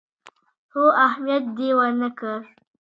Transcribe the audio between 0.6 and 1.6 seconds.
خو اهميت